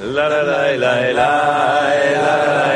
la 0.00 0.28
la 0.28 0.42
la 0.42 0.72
la 0.76 1.12
la 1.12 1.28
la 2.22 2.67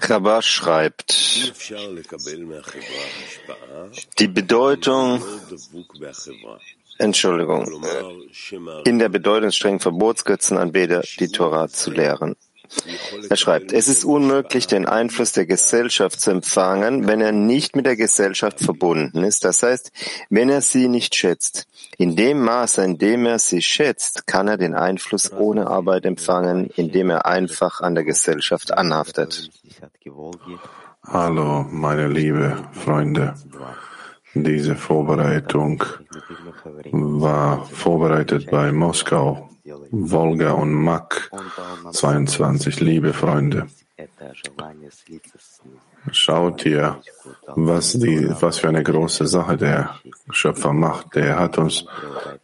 Rabash 0.00 0.46
schreibt, 0.46 1.14
die 4.18 4.28
Bedeutung, 4.28 5.22
Entschuldigung, 6.98 7.82
in 8.84 8.98
der 8.98 9.08
Bedeutung 9.08 9.50
strengen 9.50 9.80
Verbotsgötzenanbeter 9.80 11.02
die 11.18 11.28
Torah 11.28 11.68
zu 11.68 11.90
lehren. 11.90 12.36
Er 13.28 13.36
schreibt, 13.36 13.72
es 13.72 13.88
ist 13.88 14.04
unmöglich, 14.04 14.66
den 14.66 14.86
Einfluss 14.86 15.32
der 15.32 15.46
Gesellschaft 15.46 16.20
zu 16.20 16.30
empfangen, 16.30 17.06
wenn 17.06 17.20
er 17.20 17.32
nicht 17.32 17.76
mit 17.76 17.86
der 17.86 17.96
Gesellschaft 17.96 18.60
verbunden 18.60 19.24
ist, 19.24 19.44
das 19.44 19.62
heißt, 19.62 19.92
wenn 20.30 20.48
er 20.48 20.60
sie 20.60 20.88
nicht 20.88 21.14
schätzt. 21.14 21.66
In 21.96 22.16
dem 22.16 22.42
Maße, 22.42 22.82
in 22.84 22.98
dem 22.98 23.26
er 23.26 23.38
sie 23.38 23.62
schätzt, 23.62 24.26
kann 24.26 24.48
er 24.48 24.56
den 24.56 24.74
Einfluss 24.74 25.32
ohne 25.32 25.68
Arbeit 25.68 26.04
empfangen, 26.04 26.70
indem 26.76 27.10
er 27.10 27.26
einfach 27.26 27.80
an 27.80 27.94
der 27.94 28.04
Gesellschaft 28.04 28.72
anhaftet. 28.72 29.50
Hallo, 31.06 31.66
meine 31.70 32.08
liebe 32.08 32.56
Freunde. 32.72 33.34
Diese 34.34 34.74
Vorbereitung 34.74 35.84
war 36.90 37.64
vorbereitet 37.66 38.50
bei 38.50 38.72
Moskau 38.72 39.48
Wolga 39.92 40.52
und 40.52 40.74
Mak 40.74 41.30
22, 41.94 42.80
liebe 42.80 43.12
Freunde. 43.12 43.66
Schaut 46.10 46.66
ihr, 46.66 47.00
was, 47.54 47.92
die, 47.92 48.28
was 48.40 48.58
für 48.58 48.68
eine 48.68 48.82
große 48.82 49.26
Sache 49.26 49.56
der 49.56 50.00
Schöpfer 50.30 50.72
macht. 50.72 51.14
Der 51.14 51.38
hat 51.38 51.56
uns 51.56 51.86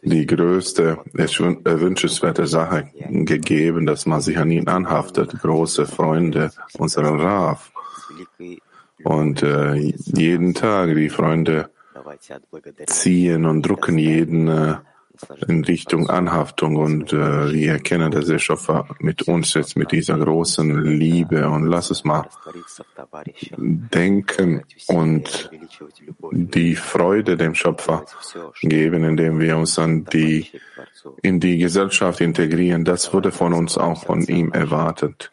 die 0.01 0.25
größte, 0.25 0.99
wünschenswerte 1.13 2.47
Sache 2.47 2.89
gegeben, 2.95 3.85
dass 3.85 4.05
man 4.05 4.21
sich 4.21 4.37
an 4.37 4.49
ihn 4.49 4.67
anhaftet. 4.67 5.39
Große 5.41 5.85
Freunde, 5.85 6.51
unseren 6.77 7.19
Raf. 7.19 7.71
Und 9.03 9.43
äh, 9.43 9.75
jeden 9.75 10.53
Tag 10.53 10.95
die 10.95 11.09
Freunde 11.09 11.69
ziehen 12.85 13.45
und 13.45 13.63
drucken 13.63 13.97
jeden 13.97 14.47
äh, 14.47 14.75
in 15.47 15.63
Richtung 15.63 16.09
Anhaftung 16.09 16.75
und 16.75 17.13
äh, 17.13 17.51
wir 17.51 17.73
erkennen, 17.73 18.11
dass 18.11 18.25
der 18.25 18.39
Schöpfer 18.39 18.87
mit 18.99 19.23
uns 19.23 19.53
jetzt 19.53 19.77
mit 19.77 19.91
dieser 19.91 20.17
großen 20.17 20.83
Liebe 20.83 21.47
und 21.49 21.65
lass 21.67 21.91
es 21.91 22.03
mal 22.03 22.27
denken 23.57 24.63
und 24.87 25.49
die 26.31 26.75
Freude 26.75 27.37
dem 27.37 27.55
Schöpfer 27.55 28.05
geben, 28.61 29.03
indem 29.03 29.39
wir 29.39 29.57
uns 29.57 29.77
an 29.79 30.05
die, 30.05 30.47
in 31.21 31.39
die 31.39 31.57
Gesellschaft 31.57 32.21
integrieren. 32.21 32.85
Das 32.85 33.13
wurde 33.13 33.31
von 33.31 33.53
uns 33.53 33.77
auch 33.77 34.05
von 34.05 34.21
ihm 34.23 34.51
erwartet, 34.51 35.31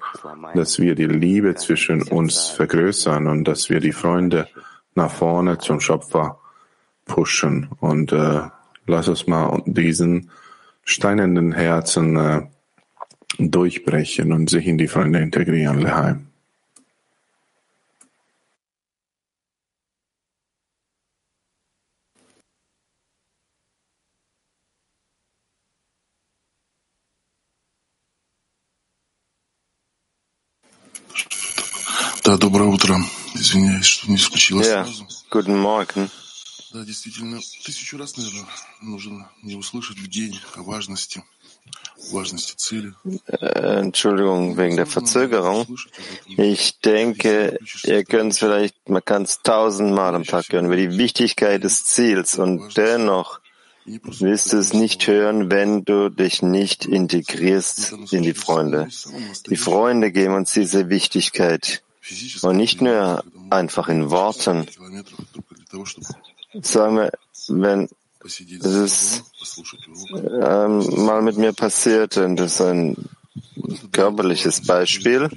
dass 0.54 0.78
wir 0.78 0.94
die 0.94 1.06
Liebe 1.06 1.54
zwischen 1.54 2.02
uns 2.02 2.48
vergrößern 2.48 3.26
und 3.26 3.44
dass 3.44 3.70
wir 3.70 3.80
die 3.80 3.92
Freunde 3.92 4.48
nach 4.94 5.10
vorne 5.10 5.58
zum 5.58 5.80
Schöpfer 5.80 6.40
pushen 7.06 7.68
und 7.80 8.12
äh, 8.12 8.42
Lass 8.87 9.07
uns 9.07 9.27
mal 9.27 9.61
diesen 9.65 10.29
steinernen 10.83 11.53
Herzen 11.53 12.17
äh, 12.17 12.41
durchbrechen 13.39 14.31
und 14.31 14.49
sich 14.49 14.67
in 14.67 14.77
die 14.77 14.87
Freunde 14.87 15.19
integrieren, 15.19 15.79
Leheim. 15.79 16.27
Да, 32.23 32.37
доброе 32.37 32.69
утро. 32.69 32.95
Извиняюсь, 33.35 33.85
что 33.85 34.09
не 34.09 34.15
включилась 34.17 34.67
ja, 34.67 34.85
сразу. 34.85 35.05
Guten 35.29 35.57
Morgen. 35.57 36.09
Да, 36.73 36.83
действительно, 36.83 37.39
тысячу 37.63 37.97
раз, 37.97 38.17
наверное, 38.17 38.47
нужно 38.81 39.29
не 39.43 39.55
услышать 39.55 39.99
в 39.99 40.07
день 40.07 40.39
о 40.55 40.63
важности, 40.63 41.23
важности 42.11 42.55
цели. 42.55 42.93
Äh, 43.27 43.79
Entschuldigung 43.79 44.57
wegen 44.57 44.75
der 44.75 44.87
Verzögerung. 44.87 45.67
Ich 46.25 46.79
denke, 46.79 47.59
ihr 47.83 48.03
könnt 48.03 48.33
es 48.33 48.39
vielleicht, 48.39 48.89
man 48.89 49.05
kann 49.05 49.21
es 49.21 49.43
tausendmal 49.43 50.15
am 50.15 50.23
Tag 50.23 50.51
hören 50.51 50.65
über 50.65 50.75
die 50.75 50.97
Wichtigkeit 50.97 51.63
des 51.63 51.85
Ziels 51.85 52.39
und 52.39 52.75
dennoch 52.75 53.39
wirst 53.85 54.53
du 54.53 54.57
es 54.57 54.73
nicht 54.73 55.05
hören, 55.07 55.51
wenn 55.51 55.83
du 55.85 56.09
dich 56.09 56.41
nicht 56.41 56.85
integrierst 56.85 57.93
in 58.11 58.23
die 58.23 58.33
Freunde. 58.33 58.87
Die 59.47 59.57
Freunde 59.57 60.11
geben 60.11 60.33
uns 60.33 60.53
diese 60.53 60.89
Wichtigkeit 60.89 61.83
und 62.41 62.57
nicht 62.57 62.81
nur 62.81 63.23
einfach 63.49 63.89
in 63.89 64.09
Worten, 64.09 64.67
sagen 66.62 66.96
wir, 66.96 67.10
wenn 67.48 67.88
es 68.24 69.22
ähm, 70.42 71.04
mal 71.04 71.22
mit 71.22 71.38
mir 71.38 71.52
passiert, 71.52 72.16
und 72.16 72.36
das 72.36 72.54
ist 72.54 72.60
ein 72.60 72.96
körperliches 73.92 74.66
Beispiel. 74.66 75.28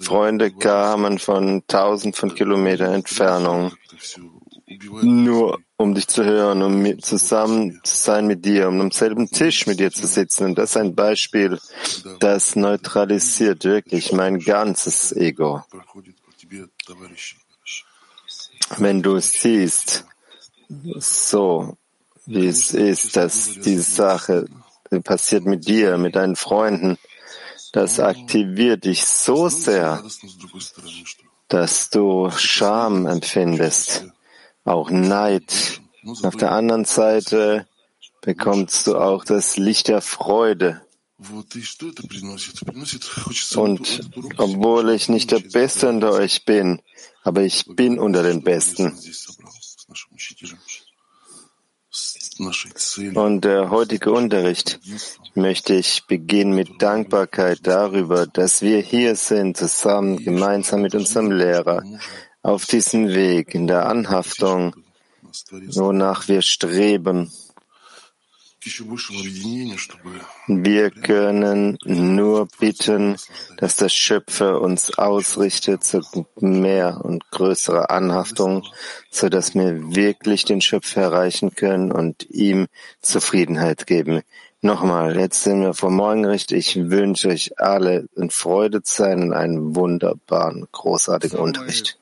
Freunde 0.00 0.50
kamen 0.50 1.18
von 1.18 1.62
tausend 1.66 2.16
von 2.16 2.34
Kilometern 2.34 2.94
Entfernung, 2.94 3.72
nur 5.02 5.58
um 5.76 5.94
dich 5.94 6.06
zu 6.08 6.24
hören, 6.24 6.62
um 6.62 7.00
zusammen 7.00 7.80
zu 7.82 7.96
sein 7.96 8.26
mit 8.26 8.44
dir, 8.44 8.68
um 8.68 8.80
am 8.80 8.90
selben 8.90 9.30
Tisch 9.30 9.66
mit 9.66 9.80
dir 9.80 9.90
zu 9.90 10.06
sitzen. 10.06 10.44
Und 10.44 10.58
das 10.58 10.70
ist 10.70 10.76
ein 10.76 10.94
Beispiel, 10.94 11.58
das 12.20 12.54
neutralisiert 12.54 13.64
wirklich 13.64 14.12
mein 14.12 14.38
ganzes 14.38 15.12
Ego. 15.12 15.64
Wenn 18.76 19.02
du 19.02 19.16
es 19.16 19.32
siehst, 19.40 20.04
so 20.98 21.76
wie 22.26 22.46
es 22.46 22.72
ist, 22.72 23.16
dass 23.16 23.58
diese 23.60 23.82
Sache 23.82 24.46
passiert 25.04 25.44
mit 25.44 25.66
dir, 25.66 25.98
mit 25.98 26.16
deinen 26.16 26.36
Freunden, 26.36 26.98
das 27.72 28.00
aktiviert 28.00 28.84
dich 28.84 29.04
so 29.04 29.48
sehr, 29.48 30.02
dass 31.48 31.90
du 31.90 32.30
Scham 32.30 33.06
empfindest, 33.06 34.06
auch 34.64 34.90
Neid. 34.90 35.80
Auf 36.22 36.36
der 36.36 36.52
anderen 36.52 36.84
Seite 36.84 37.66
bekommst 38.20 38.86
du 38.86 38.96
auch 38.96 39.24
das 39.24 39.56
Licht 39.56 39.88
der 39.88 40.00
Freude. 40.00 40.80
Und 43.54 44.10
obwohl 44.38 44.90
ich 44.90 45.08
nicht 45.08 45.30
der 45.30 45.40
Beste 45.40 45.88
unter 45.88 46.12
euch 46.12 46.44
bin, 46.44 46.80
aber 47.22 47.42
ich 47.42 47.66
bin 47.66 47.98
unter 47.98 48.22
den 48.22 48.42
Besten. 48.42 48.98
Und 53.14 53.44
der 53.44 53.70
heutige 53.70 54.12
Unterricht 54.12 54.80
möchte 55.34 55.74
ich 55.74 56.06
beginnen 56.06 56.54
mit 56.54 56.80
Dankbarkeit 56.80 57.58
darüber, 57.64 58.26
dass 58.26 58.62
wir 58.62 58.80
hier 58.80 59.16
sind, 59.16 59.56
zusammen, 59.56 60.16
gemeinsam 60.18 60.82
mit 60.82 60.94
unserem 60.94 61.32
Lehrer, 61.32 61.82
auf 62.42 62.66
diesem 62.66 63.08
Weg 63.08 63.54
in 63.54 63.66
der 63.66 63.86
Anhaftung, 63.86 64.74
wonach 65.50 66.28
wir 66.28 66.42
streben. 66.42 67.30
Wir 70.47 70.89
können 70.89 71.77
nur 71.85 72.47
bitten, 72.59 73.15
dass 73.57 73.75
der 73.75 73.89
Schöpfer 73.89 74.59
uns 74.59 74.97
ausrichtet 74.97 75.83
zu 75.83 76.01
mehr 76.39 77.01
und 77.03 77.29
größerer 77.29 77.91
Anhaftung, 77.91 78.65
so 79.11 79.29
dass 79.29 79.53
wir 79.53 79.95
wirklich 79.95 80.45
den 80.45 80.61
Schöpfer 80.61 81.01
erreichen 81.01 81.53
können 81.55 81.91
und 81.91 82.27
ihm 82.31 82.65
Zufriedenheit 83.01 83.85
geben. 83.85 84.23
Nochmal, 84.61 85.15
jetzt 85.15 85.43
sind 85.43 85.61
wir 85.61 85.75
vor 85.75 85.91
Morgenricht. 85.91 86.51
Ich 86.51 86.89
wünsche 86.89 87.27
euch 87.27 87.59
alle 87.59 88.07
in 88.15 88.31
Freude 88.31 88.81
sein 88.83 89.21
und 89.21 89.33
einen 89.33 89.75
wunderbaren, 89.75 90.67
großartigen 90.71 91.37
Unterricht. 91.37 91.99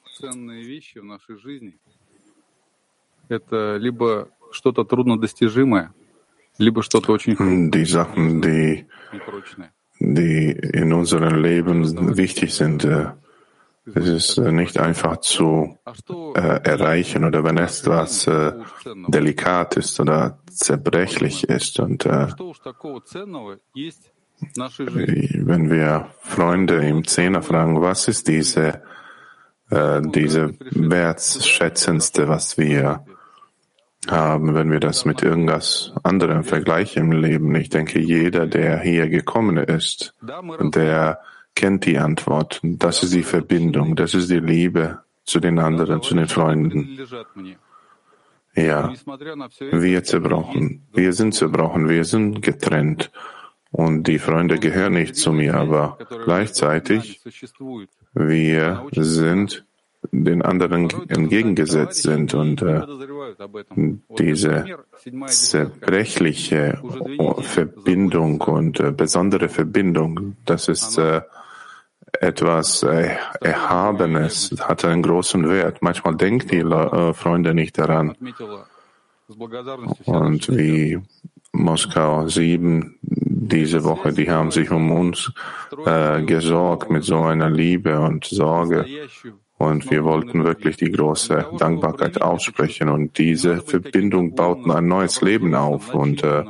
Это 3.30 3.78
либо 3.78 4.30
что-то 4.52 4.84
труднодостижимое, 4.84 5.94
die 7.71 7.85
Sachen, 7.85 8.43
die, 8.43 8.87
die 10.01 10.51
in 10.51 10.93
unserem 10.93 11.41
Leben 11.43 12.17
wichtig 12.17 12.55
sind, 12.55 12.85
äh, 12.85 13.07
es 13.95 14.07
ist 14.07 14.39
äh, 14.39 14.53
nicht 14.53 14.79
einfach 14.79 15.19
zu 15.19 15.79
äh, 16.35 16.41
erreichen 16.41 17.25
oder 17.25 17.43
wenn 17.45 17.57
etwas 17.57 18.27
äh, 18.27 18.53
delikat 19.09 19.77
ist 19.77 19.99
oder 20.01 20.39
zerbrechlich 20.51 21.49
ist 21.49 21.81
und 21.81 22.05
äh, 22.05 22.27
wenn 24.41 25.71
wir 25.71 26.09
Freunde 26.21 26.77
im 26.87 27.07
Zehner 27.07 27.43
fragen, 27.43 27.81
was 27.81 28.09
ist 28.09 28.29
diese, 28.29 28.83
äh, 29.71 30.01
diese 30.03 30.55
wertschätzendste, 30.71 32.29
was 32.29 32.59
wir 32.59 33.05
haben, 34.07 34.55
wenn 34.55 34.71
wir 34.71 34.81
das 34.81 35.05
mit 35.05 35.23
irgendwas 35.23 35.93
anderem 36.03 36.45
vergleichen 36.45 37.13
im 37.13 37.21
Leben. 37.21 37.55
Ich 37.57 37.69
denke, 37.69 37.99
jeder, 37.99 38.47
der 38.47 38.79
hier 38.81 39.09
gekommen 39.09 39.57
ist, 39.57 40.15
der 40.23 41.21
kennt 41.55 41.85
die 41.87 41.99
Antwort. 41.99 42.61
Das 42.63 43.03
ist 43.03 43.13
die 43.15 43.25
Verbindung, 43.25 43.97
das 43.97 44.15
ist 44.15 44.31
die 44.31 44.41
Liebe 44.41 45.01
zu 45.25 45.41
den 45.41 45.59
anderen, 45.59 46.03
zu 46.03 46.15
den 46.15 46.29
Freunden. 46.29 46.99
Ja, 48.55 48.93
wir 49.71 50.05
zerbrochen, 50.05 50.87
wir 50.93 51.13
sind 51.13 51.35
zerbrochen, 51.35 51.89
wir 51.89 52.05
sind 52.05 52.43
getrennt 52.43 53.11
und 53.71 54.05
die 54.05 54.19
Freunde 54.19 54.59
gehören 54.59 54.95
nicht 54.95 55.17
zu 55.17 55.33
mir, 55.33 55.55
aber 55.55 55.99
gleichzeitig 56.25 57.21
wir 58.15 58.85
sind 58.93 59.65
den 60.11 60.43
anderen 60.43 60.89
entgegengesetzt 61.09 62.03
sind 62.03 62.35
und 62.35 62.63
äh, 62.63 62.83
diese 64.19 64.65
zerbrechliche 65.27 66.81
Verbindung 67.41 68.41
und 68.41 68.81
äh, 68.81 68.93
besondere 68.93 69.49
Verbindung, 69.49 70.37
das 70.45 70.69
ist 70.69 70.99
äh, 70.99 71.23
etwas 72.21 72.83
äh, 72.83 73.17
Erhabenes, 73.41 74.55
hat 74.61 74.85
einen 74.85 75.03
großen 75.03 75.49
Wert. 75.49 75.83
Manchmal 75.83 76.17
denken 76.17 76.49
die 76.49 76.59
äh, 76.59 77.13
Freunde 77.13 77.55
nicht 77.55 77.79
daran. 77.79 78.15
Und 80.05 80.49
wie 80.57 80.99
Moskau 81.53 82.29
7 82.29 82.99
diese 83.03 83.85
Woche, 83.85 84.13
die 84.13 84.31
haben 84.31 84.51
sich 84.51 84.71
um 84.71 84.91
uns 84.91 85.33
äh, 85.85 86.23
gesorgt 86.23 86.91
mit 86.91 87.05
so 87.05 87.21
einer 87.21 87.51
Liebe 87.51 88.01
und 88.01 88.25
Sorge. 88.25 88.87
Und 89.59 89.91
wir 89.91 90.05
wollten 90.05 90.45
wirklich 90.45 90.77
die 90.77 90.91
große 90.91 91.51
Dankbarkeit 91.59 92.23
aussprechen. 92.23 92.89
Und 92.89 93.19
diese 93.19 93.61
Verbindung 93.61 94.35
baut 94.37 94.69
ein 94.71 94.87
neues 94.87 95.21
Leben 95.21 95.55
auf. 95.55 95.95
Und 95.95 96.23
äh, 96.23 96.45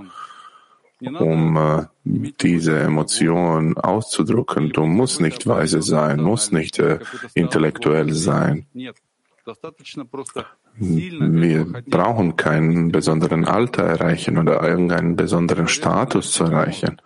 um 1.01 1.57
äh, 1.57 1.85
diese 2.05 2.79
Emotion 2.79 3.77
auszudrücken, 3.79 4.71
du 4.71 4.85
musst 4.85 5.21
nicht 5.21 5.47
weise 5.47 5.81
sein, 5.81 6.21
musst 6.21 6.53
nicht 6.53 6.79
äh, 6.79 6.99
intellektuell 7.35 8.13
sein. 8.13 8.67
Wir 10.77 11.65
brauchen 11.87 12.37
keinen 12.37 12.93
besonderen 12.93 13.45
Alter 13.47 13.85
erreichen 13.85 14.39
oder 14.39 14.63
irgendeinen 14.63 15.17
besonderen 15.17 15.69
Status 15.69 16.33
zu 16.33 16.45
erreichen. 16.45 17.01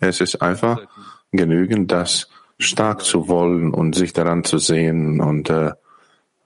Es 0.00 0.20
ist 0.20 0.42
einfach 0.42 0.82
genügend, 1.32 1.90
das 1.90 2.28
stark 2.58 3.02
zu 3.02 3.28
wollen 3.28 3.72
und 3.72 3.94
sich 3.94 4.12
daran 4.12 4.44
zu 4.44 4.58
sehen. 4.58 5.20
Und 5.20 5.50
äh, 5.50 5.72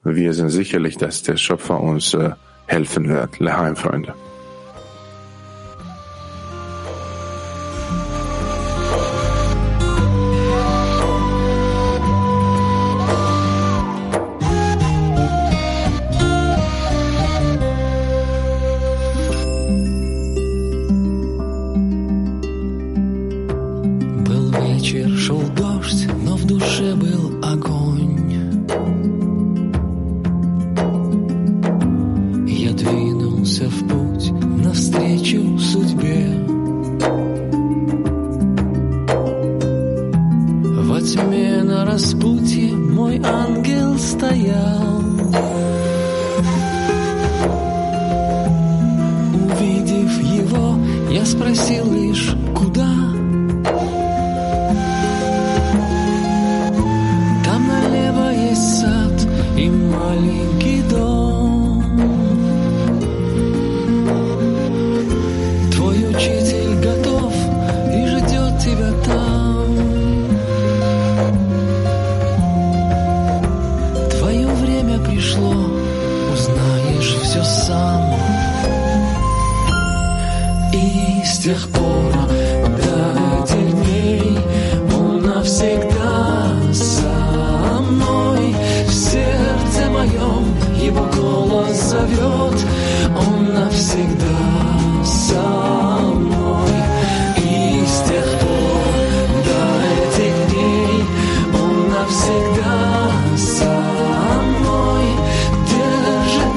wir 0.03 0.33
sind 0.33 0.49
sicherlich, 0.49 0.97
dass 0.97 1.23
der 1.23 1.37
Schöpfer 1.37 1.79
uns 1.79 2.13
äh, 2.13 2.31
helfen 2.67 3.09
wird. 3.09 3.39
Leheim, 3.39 3.75
Freunde. 3.75 4.13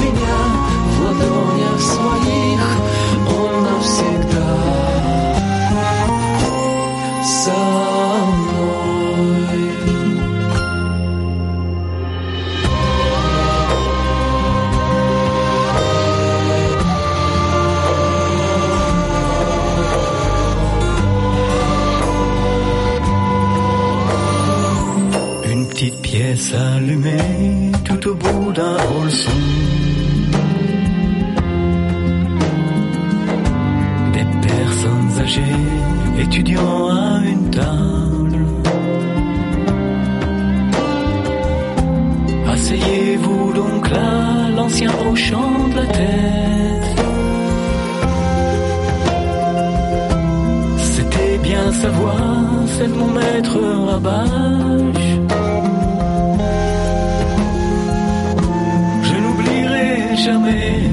меня. 0.03 0.42
Une 37.33 37.51
table. 37.51 38.39
Asseyez-vous 42.53 43.53
donc 43.53 43.91
là, 43.91 44.51
l'ancien 44.57 44.91
hochant 45.07 45.69
de 45.71 45.77
la 45.77 45.87
tête. 45.87 46.97
C'était 50.79 51.39
bien 51.39 51.73
sa 51.81 51.89
voix, 51.91 52.31
celle 52.75 52.93
de 52.93 52.97
mon 52.97 53.11
maître 53.19 53.59
Rabash. 53.89 55.07
Je 59.09 59.15
n'oublierai 59.23 60.17
jamais 60.17 60.92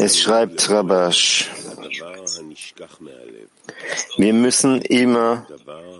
Es 0.00 0.20
schreibt 0.20 0.70
Rabash, 0.70 1.50
wir 4.16 4.32
müssen 4.32 4.82
immer 4.82 5.46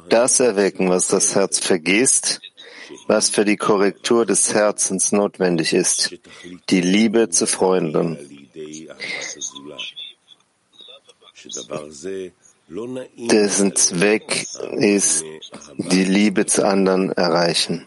das 0.08 0.40
erwecken, 0.40 0.90
was 0.90 1.08
das 1.08 1.34
Herz 1.34 1.58
vergisst, 1.58 2.40
was 3.06 3.30
für 3.30 3.44
die 3.44 3.56
Korrektur 3.56 4.26
des 4.26 4.52
Herzens 4.54 5.12
notwendig 5.12 5.72
ist, 5.72 6.16
die 6.70 6.80
Liebe 6.80 7.28
zu 7.28 7.46
Freunden. 7.46 8.18
Dessen 13.16 13.76
Zweck 13.76 14.46
ist, 14.72 15.24
die 15.76 16.04
Liebe 16.04 16.46
zu 16.46 16.66
anderen 16.66 17.12
erreichen. 17.12 17.86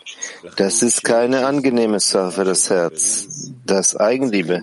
Das 0.56 0.82
ist 0.84 1.04
keine 1.04 1.46
angenehme 1.46 2.00
Sache 2.00 2.32
für 2.32 2.46
das 2.46 2.70
Herz, 2.70 3.52
das 3.66 3.96
Eigenliebe 3.96 4.62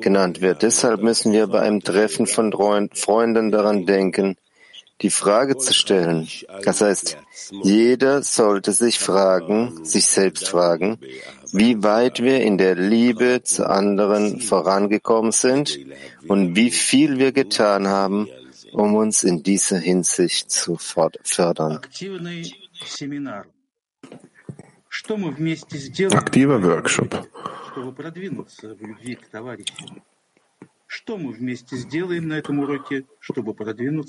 genannt 0.00 0.40
wird. 0.40 0.62
Deshalb 0.62 1.02
müssen 1.02 1.32
wir 1.32 1.46
bei 1.46 1.60
einem 1.60 1.82
Treffen 1.82 2.26
von 2.26 2.52
Freund- 2.52 2.98
Freunden 2.98 3.50
daran 3.50 3.86
denken, 3.86 4.36
die 5.02 5.10
Frage 5.10 5.56
zu 5.56 5.72
stellen. 5.72 6.28
Das 6.64 6.80
heißt, 6.80 7.16
jeder 7.62 8.22
sollte 8.22 8.72
sich 8.72 8.98
fragen, 8.98 9.84
sich 9.84 10.06
selbst 10.06 10.48
fragen, 10.48 10.98
wie 11.52 11.82
weit 11.82 12.22
wir 12.22 12.42
in 12.42 12.58
der 12.58 12.74
Liebe 12.74 13.42
zu 13.42 13.68
anderen 13.68 14.40
vorangekommen 14.40 15.32
sind 15.32 15.78
und 16.28 16.54
wie 16.54 16.70
viel 16.70 17.18
wir 17.18 17.32
getan 17.32 17.88
haben, 17.88 18.28
um 18.72 18.94
uns 18.94 19.22
in 19.22 19.42
dieser 19.42 19.78
Hinsicht 19.78 20.50
zu 20.50 20.76
fördern. 20.76 21.80
Aktiver 26.12 26.62
Workshop. 26.62 27.28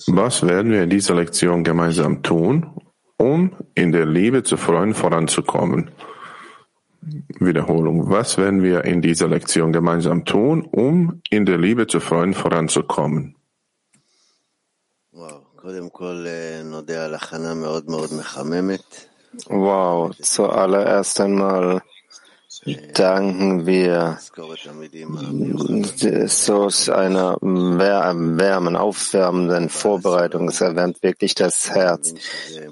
Was 0.08 0.48
werden 0.48 0.72
wir 0.72 0.84
in 0.84 0.90
dieser 0.90 1.16
Lektion 1.16 1.64
gemeinsam 1.64 2.24
tun, 2.24 2.82
um 3.18 3.56
in 3.76 3.92
der 3.92 4.06
Liebe 4.06 4.44
zu 4.44 4.58
Freunden 4.58 4.96
voranzukommen? 4.96 5.92
Wiederholung. 7.40 8.10
Was 8.10 8.38
werden 8.38 8.64
wir 8.64 8.84
in 8.86 9.02
dieser 9.02 9.28
Lektion 9.28 9.72
gemeinsam 9.72 10.26
tun, 10.26 10.64
um 10.64 11.22
in 11.30 11.46
der 11.46 11.58
Liebe 11.58 11.88
zu 11.88 12.00
Freunden 12.00 12.36
voranzukommen? 12.36 13.36
וואו, 15.64 15.74
קודם 15.74 15.90
כל 15.90 16.26
אה, 16.28 16.64
נודה 16.64 17.06
על 17.06 17.16
הכנה 17.16 17.54
מאוד 17.54 17.90
מאוד 17.90 18.10
מחממת. 18.20 19.06
Wow, 19.50 20.12
zuallererst 20.24 21.20
einmal 21.20 21.80
danken 22.94 23.66
wir 23.66 24.20
ähm, 24.34 26.28
Source 26.28 26.90
einer 26.90 27.38
wärmen, 27.42 28.76
aufwärmenden 28.76 29.70
Vorbereitung. 29.70 30.48
Es 30.48 30.62
erwärmt 30.62 31.02
wirklich 31.02 31.34
das 31.34 31.72
Herz. 31.72 32.14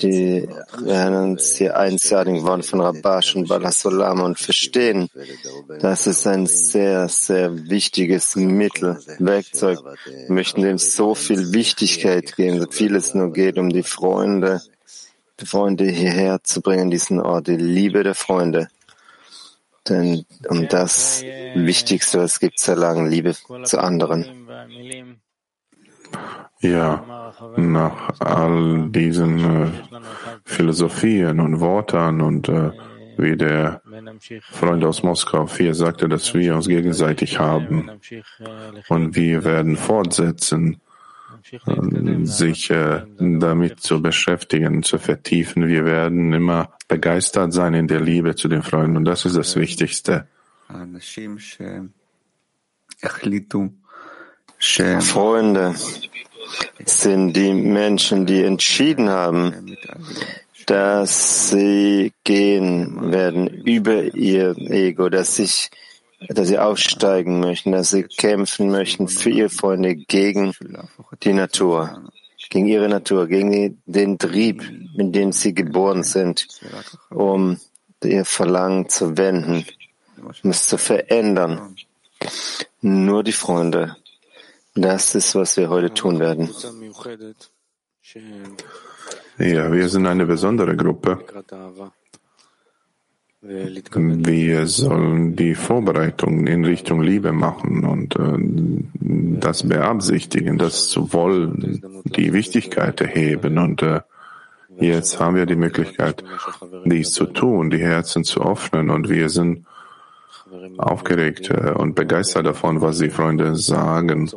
Die 0.01 0.47
lernen 0.79 1.39
die 1.57 1.71
einzigartigen 1.71 2.43
Worte 2.43 2.63
von 2.63 2.81
Rabash 2.81 3.35
und 3.35 3.47
Balasolam 3.47 4.21
und 4.21 4.39
verstehen, 4.39 5.09
dass 5.81 6.05
es 6.05 6.27
ein 6.27 6.45
sehr, 6.45 7.07
sehr 7.07 7.69
wichtiges 7.69 8.35
Mittel, 8.35 8.99
Werkzeug. 9.17 9.79
Wir 10.05 10.33
möchten 10.33 10.61
dem 10.61 10.77
so 10.77 11.15
viel 11.15 11.51
Wichtigkeit 11.51 12.35
geben, 12.35 12.61
so 12.61 12.69
viel 12.69 12.95
es 12.95 13.15
nur 13.15 13.33
geht, 13.33 13.57
um 13.57 13.69
die 13.69 13.83
Freunde, 13.83 14.61
die 15.39 15.47
Freunde 15.47 15.85
hierher 15.85 16.43
zu 16.43 16.61
bringen, 16.61 16.91
diesen 16.91 17.19
Ort, 17.19 17.47
die 17.47 17.55
Liebe 17.55 18.03
der 18.03 18.15
Freunde. 18.15 18.67
Denn 19.89 20.25
um 20.47 20.67
das 20.67 21.23
Wichtigste, 21.55 22.19
was 22.19 22.33
es 22.33 22.39
gibt, 22.39 22.59
zu 22.59 22.71
erlangen, 22.71 23.09
Liebe 23.09 23.35
zu 23.63 23.79
anderen. 23.79 24.47
Ja, 26.61 27.33
nach 27.55 28.19
all 28.19 28.89
diesen 28.89 29.63
äh, 29.63 29.67
Philosophien 30.43 31.39
und 31.39 31.61
Worten 31.61 32.21
und 32.21 32.49
äh, 32.49 32.71
wie 33.17 33.37
der 33.37 33.81
Freund 34.41 34.83
aus 34.83 35.03
Moskau 35.03 35.47
hier 35.47 35.73
sagte, 35.73 36.09
dass 36.09 36.33
wir 36.33 36.55
uns 36.55 36.67
gegenseitig 36.67 37.39
haben 37.39 37.89
und 38.89 39.15
wir 39.15 39.43
werden 39.43 39.77
fortsetzen, 39.77 40.81
ähm, 41.67 42.25
sich 42.25 42.69
äh, 42.69 43.01
damit 43.17 43.79
zu 43.79 44.01
beschäftigen, 44.01 44.83
zu 44.83 44.97
vertiefen. 44.97 45.67
Wir 45.67 45.85
werden 45.85 46.33
immer 46.33 46.73
begeistert 46.87 47.53
sein 47.53 47.73
in 47.73 47.87
der 47.87 48.01
Liebe 48.01 48.35
zu 48.35 48.47
den 48.47 48.63
Freunden 48.63 48.97
und 48.97 49.05
das 49.05 49.25
ist 49.25 49.35
das 49.35 49.55
Wichtigste. 49.55 50.27
Freunde 55.01 55.75
sind 56.85 57.33
die 57.33 57.53
Menschen, 57.53 58.25
die 58.25 58.43
entschieden 58.43 59.09
haben, 59.09 59.75
dass 60.65 61.49
sie 61.49 62.13
gehen 62.23 63.11
werden 63.11 63.47
über 63.47 64.03
ihr 64.15 64.55
Ego, 64.57 65.09
dass 65.09 65.37
sich 65.37 65.71
dass 66.27 66.47
sie 66.47 66.59
aufsteigen 66.59 67.39
möchten, 67.39 67.71
dass 67.71 67.91
sie 67.91 68.03
kämpfen 68.03 68.69
möchten 68.69 69.07
für 69.07 69.29
ihre 69.29 69.49
Freunde 69.49 69.95
gegen 69.95 70.53
die 71.23 71.33
Natur, 71.33 72.11
gegen 72.49 72.67
ihre 72.67 72.89
Natur, 72.89 73.27
gegen 73.27 73.51
die, 73.51 73.77
den 73.85 74.17
Trieb, 74.17 74.63
mit 74.95 75.15
dem 75.15 75.31
sie 75.31 75.53
geboren 75.53 76.03
sind, 76.03 76.47
um 77.09 77.57
ihr 78.03 78.25
Verlangen 78.25 78.89
zu 78.89 79.17
wenden, 79.17 79.65
um 80.43 80.49
es 80.49 80.67
zu 80.67 80.77
verändern. 80.77 81.75
Nur 82.81 83.23
die 83.23 83.31
Freunde. 83.31 83.95
Das 84.75 85.15
ist, 85.15 85.35
was 85.35 85.57
wir 85.57 85.69
heute 85.69 85.93
tun 85.93 86.19
werden. 86.19 86.49
Ja, 89.37 89.71
wir 89.71 89.89
sind 89.89 90.05
eine 90.05 90.25
besondere 90.25 90.75
Gruppe. 90.75 91.25
Wir 93.41 94.67
sollen 94.67 95.37
die 95.37 95.55
Vorbereitungen 95.55 96.45
in 96.45 96.65
Richtung 96.65 97.01
Liebe 97.01 97.31
machen 97.31 97.85
und 97.85 98.17
äh, 98.17 99.39
das 99.39 99.65
beabsichtigen, 99.67 100.57
das 100.57 100.89
zu 100.89 101.13
wollen, 101.13 102.03
die 102.03 102.33
Wichtigkeit 102.33 102.99
erheben. 102.99 103.57
Und 103.57 103.81
äh, 103.81 104.01
jetzt 104.77 105.21
haben 105.21 105.37
wir 105.37 105.45
die 105.45 105.55
Möglichkeit, 105.55 106.21
dies 106.83 107.13
zu 107.13 107.27
tun, 107.27 107.69
die 107.69 107.77
Herzen 107.77 108.25
zu 108.25 108.41
öffnen. 108.41 108.89
Und 108.89 109.07
wir 109.07 109.29
sind 109.29 109.65
aufgeregt 110.77 111.49
äh, 111.49 111.71
und 111.71 111.95
begeistert 111.95 112.45
davon, 112.45 112.81
was 112.81 112.97
die 112.97 113.09
Freunde 113.09 113.55
sagen. 113.55 114.29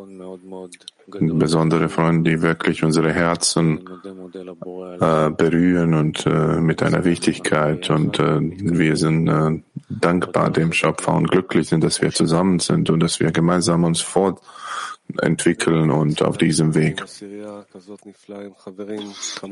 Besondere 1.06 1.88
Freunde, 1.88 2.30
die 2.30 2.42
wirklich 2.42 2.84
unsere 2.84 3.12
Herzen 3.12 3.80
äh, 5.00 5.30
berühren 5.30 5.94
und 5.94 6.26
äh, 6.26 6.60
mit 6.60 6.82
einer 6.82 7.04
Wichtigkeit. 7.04 7.90
Und 7.90 8.18
äh, 8.18 8.40
wir 8.40 8.96
sind 8.96 9.28
äh, 9.28 9.62
dankbar 9.88 10.50
dem 10.50 10.72
Schöpfer 10.72 11.14
und 11.14 11.30
glücklich 11.30 11.68
sind, 11.68 11.84
dass 11.84 12.00
wir 12.00 12.10
zusammen 12.10 12.58
sind 12.58 12.90
und 12.90 13.00
dass 13.00 13.20
wir 13.20 13.30
gemeinsam 13.30 13.84
uns 13.84 14.00
fortentwickeln 15.12 15.90
und 15.90 16.22
auf 16.22 16.38
diesem 16.38 16.74
Weg. 16.74 17.04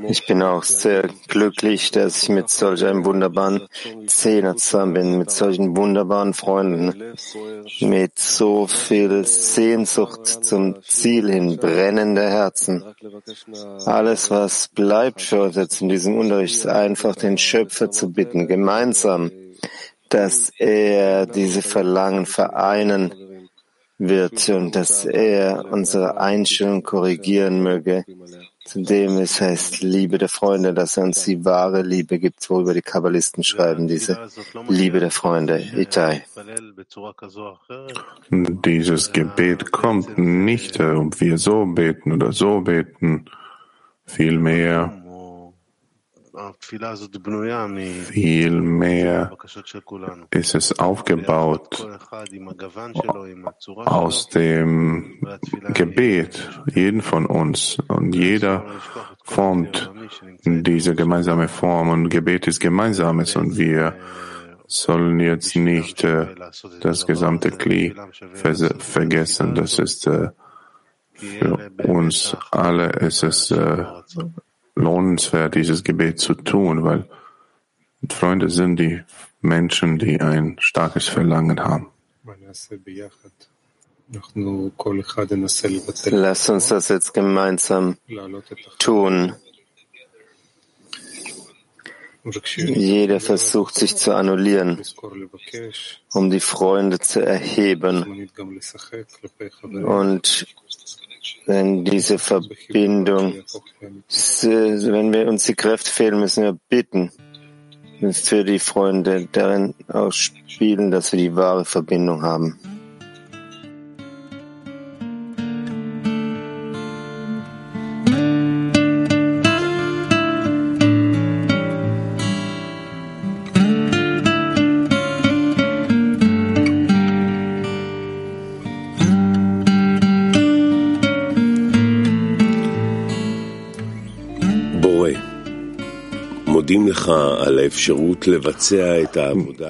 Ich 0.08 0.26
bin 0.26 0.42
auch 0.42 0.64
sehr 0.64 1.08
glücklich, 1.28 1.90
dass 1.90 2.22
ich 2.22 2.28
mit 2.28 2.50
solch 2.50 2.84
einem 2.84 3.04
wunderbaren 3.04 3.66
Zehner 4.06 4.56
zusammen 4.56 4.94
bin, 4.94 5.18
mit 5.18 5.30
solchen 5.30 5.76
wunderbaren 5.76 6.34
Freunden, 6.34 7.14
mit 7.80 8.18
so 8.18 8.66
viel 8.66 9.24
Sehnsucht 9.24 10.26
zum 10.26 10.82
Ziel 10.82 11.30
hin, 11.30 11.56
brennende 11.56 12.28
Herzen. 12.28 12.84
Alles, 13.86 14.30
was 14.30 14.68
bleibt 14.68 15.22
für 15.22 15.42
uns 15.42 15.56
jetzt 15.56 15.80
in 15.80 15.88
diesem 15.88 16.16
Unterricht, 16.16 16.56
ist 16.56 16.66
einfach 16.66 17.16
den 17.16 17.38
Schöpfer 17.38 17.90
zu 17.90 18.12
bitten, 18.12 18.48
gemeinsam, 18.48 19.30
dass 20.08 20.50
er 20.58 21.26
diese 21.26 21.62
Verlangen 21.62 22.26
vereinen 22.26 23.29
wird 24.00 24.48
und 24.48 24.74
dass 24.74 25.04
er 25.04 25.66
unsere 25.70 26.18
Einstellung 26.18 26.82
korrigieren 26.82 27.62
möge, 27.62 28.04
zudem 28.64 29.18
es 29.18 29.40
heißt 29.40 29.82
Liebe 29.82 30.16
der 30.16 30.30
Freunde, 30.30 30.72
dass 30.72 30.96
er 30.96 31.04
uns 31.04 31.24
die 31.24 31.44
wahre 31.44 31.82
Liebe 31.82 32.18
gibt, 32.18 32.48
worüber 32.48 32.72
die 32.72 32.80
Kabbalisten 32.80 33.44
schreiben, 33.44 33.86
diese 33.86 34.18
Liebe 34.68 35.00
der 35.00 35.10
Freunde, 35.10 35.62
Itai. 35.76 36.24
Dieses 38.30 39.12
Gebet 39.12 39.70
kommt 39.70 40.16
nicht, 40.16 40.80
äh, 40.80 40.92
ob 40.92 41.20
wir 41.20 41.36
so 41.36 41.66
beten 41.66 42.12
oder 42.12 42.32
so 42.32 42.62
beten, 42.62 43.26
vielmehr 44.06 44.99
Vielmehr 48.04 49.36
ist 50.30 50.54
es 50.54 50.78
aufgebaut 50.78 51.88
aus 53.84 54.28
dem 54.28 55.20
Gebet, 55.74 56.48
jeden 56.74 57.02
von 57.02 57.26
uns. 57.26 57.78
Und 57.88 58.14
jeder 58.14 58.64
formt 59.24 59.90
diese 60.44 60.94
gemeinsame 60.94 61.48
Form. 61.48 61.88
Und 61.90 62.08
Gebet 62.08 62.46
ist 62.46 62.60
Gemeinsames. 62.60 63.36
Und 63.36 63.56
wir 63.56 63.96
sollen 64.66 65.18
jetzt 65.18 65.56
nicht 65.56 66.04
äh, 66.04 66.28
das 66.80 67.06
gesamte 67.06 67.50
Kli 67.50 67.94
vergessen. 68.78 69.54
Das 69.54 69.78
ist 69.78 70.06
äh, 70.06 70.30
für 71.12 71.70
uns 71.84 72.36
alle 72.50 72.86
ist 72.90 73.22
es 73.22 73.50
äh, 73.50 73.84
lohnenswert, 74.80 75.54
dieses 75.54 75.84
Gebet 75.84 76.18
zu 76.18 76.34
tun, 76.34 76.84
weil 76.84 77.08
Freunde 78.08 78.48
sind 78.48 78.76
die 78.76 79.02
Menschen, 79.40 79.98
die 79.98 80.20
ein 80.20 80.56
starkes 80.58 81.08
Verlangen 81.08 81.60
haben. 81.60 81.88
Lass 86.10 86.48
uns 86.48 86.68
das 86.68 86.88
jetzt 86.88 87.14
gemeinsam 87.14 87.96
tun. 88.78 89.34
Jeder 92.56 93.20
versucht 93.20 93.74
sich 93.76 93.96
zu 93.96 94.14
annullieren, 94.14 94.82
um 96.12 96.30
die 96.30 96.40
Freunde 96.40 96.98
zu 96.98 97.24
erheben 97.24 98.28
und 99.84 100.46
wenn 101.46 101.84
diese 101.84 102.18
Verbindung, 102.18 103.42
wenn 104.08 105.12
wir 105.12 105.28
uns 105.28 105.46
die 105.46 105.54
Kräfte 105.54 105.90
fehlen, 105.90 106.20
müssen 106.20 106.44
wir 106.44 106.58
bitten 106.68 107.10
für 108.12 108.44
die 108.44 108.58
Freunde 108.58 109.28
darin 109.30 109.74
ausspielen, 109.88 110.90
dass 110.90 111.12
wir 111.12 111.18
die 111.18 111.36
wahre 111.36 111.64
Verbindung 111.64 112.22
haben. 112.22 112.58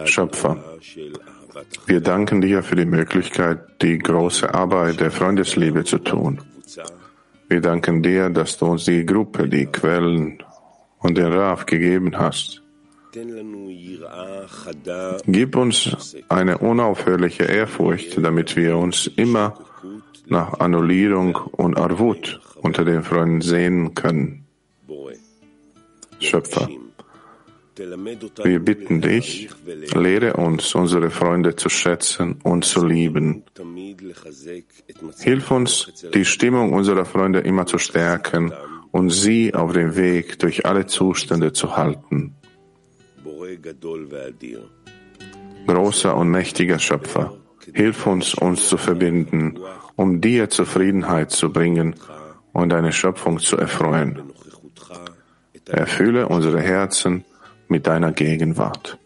Schöpfer, 0.07 0.57
wir 1.87 2.01
danken 2.01 2.41
dir 2.41 2.63
für 2.63 2.77
die 2.77 2.85
Möglichkeit, 2.85 3.83
die 3.83 3.99
große 3.99 4.53
Arbeit 4.53 5.01
der 5.01 5.11
Freundesliebe 5.11 5.85
zu 5.85 5.99
tun. 5.99 6.41
Wir 7.49 7.61
danken 7.61 8.03
dir, 8.03 8.31
dass 8.31 8.59
du 8.59 8.67
uns 8.67 8.85
die 8.85 9.05
Gruppe, 9.05 9.49
die 9.49 9.67
Quellen 9.67 10.43
und 10.99 11.19
den 11.19 11.33
Raf 11.33 11.67
gegeben 11.67 12.17
hast. 12.17 12.63
Gib 15.27 15.57
uns 15.57 16.17
eine 16.29 16.59
unaufhörliche 16.59 17.45
Ehrfurcht, 17.45 18.25
damit 18.25 18.55
wir 18.57 18.77
uns 18.77 19.09
immer 19.17 19.59
nach 20.27 20.61
Annullierung 20.61 21.35
und 21.35 21.77
Arvut 21.77 22.41
unter 22.63 22.85
den 22.85 23.03
Freunden 23.03 23.41
sehen 23.41 23.95
können. 23.95 24.47
Schöpfer, 26.21 26.69
wir 28.43 28.61
bitten 28.61 29.01
dich, 29.01 29.49
lehre 29.95 30.35
uns, 30.35 30.75
unsere 30.75 31.11
Freunde 31.11 31.57
zu 31.57 31.69
schätzen 31.69 32.39
und 32.43 32.65
zu 32.65 32.85
lieben. 32.85 33.45
Hilf 35.19 35.51
uns, 35.51 35.93
die 36.15 36.25
Stimmung 36.25 36.73
unserer 36.73 37.05
Freunde 37.05 37.41
immer 37.41 37.67
zu 37.67 37.79
stärken 37.79 38.53
und 38.91 39.11
sie 39.11 39.55
auf 39.55 39.73
dem 39.73 39.97
Weg 39.97 40.39
durch 40.41 40.67
alle 40.67 40.87
Zustände 40.87 41.53
zu 41.53 41.77
halten. 41.77 42.35
Großer 45.67 46.17
und 46.17 46.29
mächtiger 46.29 46.79
Schöpfer, 46.79 47.37
hilf 47.73 48.07
uns, 48.07 48.35
uns 48.35 48.69
zu 48.69 48.77
verbinden, 48.77 49.59
um 49.97 50.21
dir 50.21 50.51
Zufriedenheit 50.51 51.31
zu 51.31 51.51
bringen 51.51 51.95
und 52.53 52.71
deine 52.71 52.93
Schöpfung 52.93 53.39
zu 53.39 53.57
erfreuen. 53.57 54.23
Erfülle 55.67 56.27
unsere 56.29 56.61
Herzen 56.61 57.25
mit 57.71 57.87
deiner 57.87 58.13
Gegenwart. 58.13 58.99